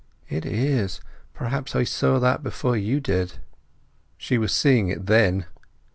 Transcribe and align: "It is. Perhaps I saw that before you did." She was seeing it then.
"It 0.27 0.47
is. 0.47 0.99
Perhaps 1.35 1.75
I 1.75 1.83
saw 1.83 2.17
that 2.17 2.41
before 2.41 2.75
you 2.75 2.99
did." 2.99 3.33
She 4.17 4.39
was 4.39 4.51
seeing 4.51 4.87
it 4.89 5.05
then. 5.05 5.45